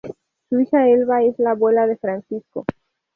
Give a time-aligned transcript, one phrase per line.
[0.49, 2.65] Su hija Elba es la abuela de Francisco.